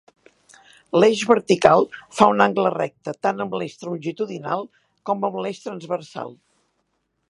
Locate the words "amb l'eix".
3.47-3.77, 5.31-5.63